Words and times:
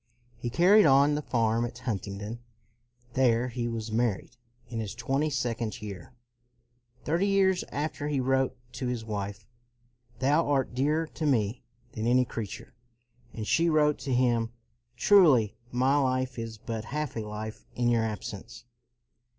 He 0.39 0.49
carried 0.49 0.87
on 0.87 1.13
the 1.13 1.21
farm 1.21 1.63
at 1.63 1.77
Huntingdon. 1.77 2.39
There 3.13 3.49
he 3.49 3.67
was 3.67 3.91
married, 3.91 4.35
in 4.67 4.79
his 4.79 4.95
twenty 4.95 5.29
second 5.29 5.79
year. 5.79 6.15
Thirty 7.03 7.27
years 7.27 7.63
after 7.71 8.07
he 8.07 8.19
wrote 8.19 8.57
to 8.71 8.87
his 8.87 9.05
wife," 9.05 9.45
Thou 10.17 10.49
art 10.49 10.73
dearer 10.73 11.05
to 11.05 11.27
me 11.27 11.61
than 11.91 12.07
any 12.07 12.25
creature"; 12.25 12.73
and 13.31 13.45
she 13.45 13.69
wrote 13.69 13.99
to 13.99 14.11
him," 14.15 14.51
Truly 14.97 15.55
my 15.71 15.95
life 15.97 16.39
is 16.39 16.57
but 16.57 16.85
half 16.85 17.15
a 17.15 17.19
life 17.19 17.63
in 17.75 17.87
your 17.89 18.03
absence.'' 18.03 18.63